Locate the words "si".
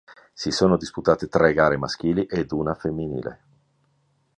0.33-0.49